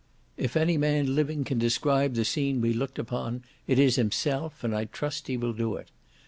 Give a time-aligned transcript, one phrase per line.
[0.35, 4.75] If any man living can describe the scene we looked upon it is himself, and
[4.75, 5.89] I trust he will do it.